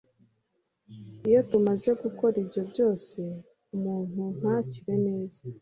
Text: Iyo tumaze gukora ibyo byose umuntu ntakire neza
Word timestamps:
Iyo 1.27 1.39
tumaze 1.49 1.89
gukora 2.03 2.35
ibyo 2.43 2.61
byose 2.71 3.19
umuntu 3.75 4.21
ntakire 4.37 4.93
neza 5.07 5.41